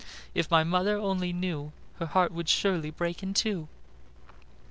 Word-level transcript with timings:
"If 0.33 0.49
my 0.49 0.63
mother 0.63 0.97
only 0.97 1.31
knew 1.31 1.73
Her 1.99 2.07
heart 2.07 2.31
would 2.31 2.49
surely 2.49 2.89
break 2.89 3.21
in 3.21 3.35
two." 3.35 3.67